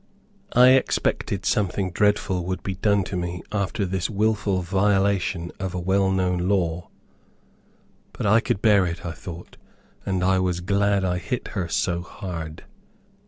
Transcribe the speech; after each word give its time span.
I 0.55 0.69
expected 0.69 1.45
something 1.45 1.91
dreadful 1.91 2.43
would 2.45 2.63
be 2.63 2.73
done 2.73 3.03
to 3.03 3.15
me 3.15 3.43
after 3.51 3.85
this 3.85 4.09
wilful 4.09 4.63
violation 4.63 5.51
of 5.59 5.75
a 5.75 5.79
well 5.79 6.09
known 6.09 6.49
law. 6.49 6.89
But 8.11 8.25
I 8.25 8.39
could 8.39 8.63
bear 8.63 8.87
it, 8.87 9.05
I 9.05 9.11
thought, 9.11 9.57
and 10.03 10.23
I 10.23 10.39
was 10.39 10.59
glad 10.59 11.05
I 11.05 11.19
hit 11.19 11.49
her 11.49 11.67
so 11.69 12.01
hard. 12.01 12.63